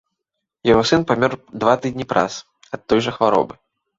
[0.71, 1.31] Яго сын памёр
[1.63, 2.37] два тыдні праз
[2.79, 3.55] ад той жа хваробы.